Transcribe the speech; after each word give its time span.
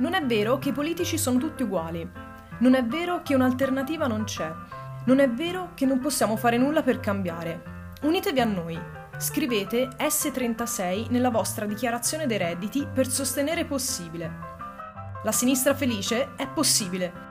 Non 0.00 0.14
è 0.14 0.24
vero 0.24 0.58
che 0.58 0.70
i 0.70 0.72
politici 0.72 1.18
sono 1.18 1.38
tutti 1.38 1.62
uguali. 1.62 2.10
Non 2.60 2.72
è 2.74 2.82
vero 2.82 3.20
che 3.20 3.34
un'alternativa 3.34 4.06
non 4.06 4.24
c'è. 4.24 4.50
Non 5.04 5.18
è 5.18 5.28
vero 5.28 5.72
che 5.74 5.84
non 5.84 5.98
possiamo 5.98 6.36
fare 6.36 6.56
nulla 6.56 6.82
per 6.82 7.00
cambiare. 7.00 7.88
Unitevi 8.00 8.40
a 8.40 8.46
noi. 8.46 8.80
Scrivete 9.18 9.90
S36 9.98 11.10
nella 11.10 11.28
vostra 11.28 11.66
dichiarazione 11.66 12.26
dei 12.26 12.38
redditi 12.38 12.88
per 12.90 13.08
sostenere 13.08 13.66
possibile. 13.66 14.32
La 15.22 15.32
sinistra 15.32 15.74
felice 15.74 16.30
è 16.34 16.48
possibile. 16.48 17.29